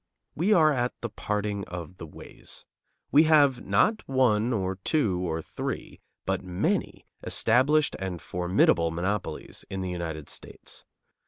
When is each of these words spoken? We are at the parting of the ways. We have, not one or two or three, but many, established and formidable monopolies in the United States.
We 0.33 0.51
are 0.51 0.73
at 0.73 0.99
the 1.01 1.11
parting 1.11 1.63
of 1.67 1.97
the 1.97 2.07
ways. 2.07 2.65
We 3.11 3.25
have, 3.25 3.63
not 3.63 4.01
one 4.09 4.51
or 4.51 4.77
two 4.77 5.19
or 5.19 5.43
three, 5.43 5.99
but 6.25 6.43
many, 6.43 7.05
established 7.21 7.95
and 7.99 8.19
formidable 8.19 8.89
monopolies 8.89 9.63
in 9.69 9.81
the 9.81 9.91
United 9.91 10.27
States. 10.27 10.85